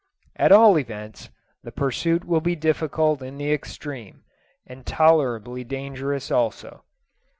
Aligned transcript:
At 0.35 0.51
all 0.51 0.79
events, 0.79 1.29
the 1.61 1.71
pursuit 1.71 2.25
will 2.25 2.41
be 2.41 2.55
difficult 2.55 3.21
in 3.21 3.37
the 3.37 3.53
extreme, 3.53 4.23
and 4.65 4.83
tolerably 4.83 5.63
dangerous 5.63 6.31
also. 6.31 6.83